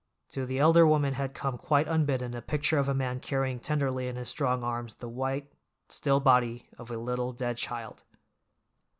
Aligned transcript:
To 0.29 0.47
the 0.47 0.57
elder 0.57 0.87
woman 0.87 1.13
had 1.13 1.35
come 1.35 1.59
quite 1.59 1.87
unbidden 1.87 2.33
a 2.33 2.41
picture 2.41 2.79
of 2.79 2.89
a 2.89 2.93
man 2.95 3.19
carrying 3.19 3.59
tenderly 3.59 4.07
in 4.07 4.15
his 4.15 4.29
strong 4.29 4.63
arms 4.63 4.95
the 4.95 5.07
white, 5.07 5.53
still 5.89 6.19
body 6.19 6.67
of 6.75 6.89
a 6.89 6.97
little 6.97 7.33
dead 7.33 7.57
child. 7.57 8.03